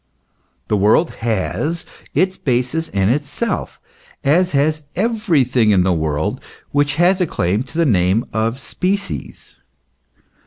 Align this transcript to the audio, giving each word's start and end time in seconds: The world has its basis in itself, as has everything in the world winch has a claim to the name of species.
The 0.67 0.75
world 0.77 1.11
has 1.21 1.85
its 2.15 2.35
basis 2.35 2.87
in 2.89 3.07
itself, 3.09 3.79
as 4.23 4.49
has 4.49 4.87
everything 4.95 5.69
in 5.69 5.83
the 5.83 5.93
world 5.93 6.43
winch 6.73 6.95
has 6.95 7.21
a 7.21 7.27
claim 7.27 7.61
to 7.61 7.77
the 7.77 7.85
name 7.85 8.25
of 8.33 8.57
species. 8.59 9.59